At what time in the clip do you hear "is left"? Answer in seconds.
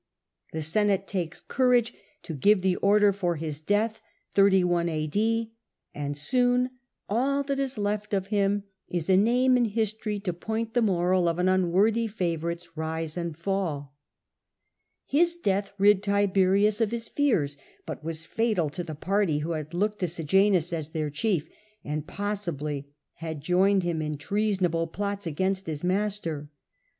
7.59-8.11